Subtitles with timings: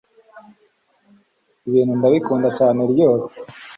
[1.67, 3.33] ibibintu ndabikunda cyane ryose